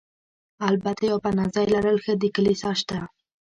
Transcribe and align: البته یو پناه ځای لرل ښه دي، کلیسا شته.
البته 0.69 1.01
یو 1.11 1.17
پناه 1.25 1.49
ځای 1.55 1.65
لرل 1.75 1.97
ښه 2.03 2.13
دي، 2.21 2.29
کلیسا 2.35 2.71
شته. 2.79 2.97